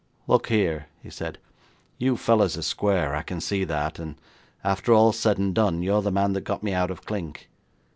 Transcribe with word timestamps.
'Look 0.25 0.47
here,' 0.47 0.87
he 1.03 1.11
said, 1.11 1.37
'you 1.99 2.17
fellows 2.17 2.57
are 2.57 2.63
square, 2.63 3.13
I 3.15 3.21
can 3.21 3.39
see 3.39 3.63
that, 3.65 3.99
and 3.99 4.15
after 4.63 4.93
all's 4.95 5.19
said 5.19 5.37
and 5.37 5.53
done, 5.53 5.83
you're 5.83 6.01
the 6.01 6.11
man 6.11 6.33
that 6.33 6.41
got 6.41 6.63
me 6.63 6.73
out 6.73 6.89
of 6.89 7.05
clink. 7.05 7.51